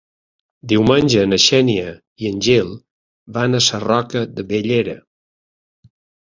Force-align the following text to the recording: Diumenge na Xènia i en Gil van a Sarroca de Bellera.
Diumenge 0.69 1.25
na 1.31 1.39
Xènia 1.43 1.91
i 2.25 2.31
en 2.31 2.41
Gil 2.49 2.73
van 3.37 3.61
a 3.61 3.63
Sarroca 3.69 4.27
de 4.41 4.49
Bellera. 4.51 5.01